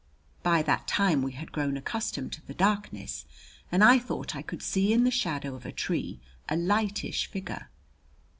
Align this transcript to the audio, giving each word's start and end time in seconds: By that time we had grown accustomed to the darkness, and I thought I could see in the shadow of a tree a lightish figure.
By 0.41 0.63
that 0.63 0.87
time 0.87 1.21
we 1.21 1.33
had 1.33 1.51
grown 1.51 1.77
accustomed 1.77 2.33
to 2.33 2.47
the 2.47 2.55
darkness, 2.55 3.25
and 3.71 3.83
I 3.83 3.99
thought 3.99 4.35
I 4.35 4.41
could 4.41 4.63
see 4.63 4.91
in 4.91 5.03
the 5.03 5.11
shadow 5.11 5.53
of 5.53 5.63
a 5.63 5.71
tree 5.71 6.19
a 6.49 6.55
lightish 6.55 7.27
figure. 7.27 7.69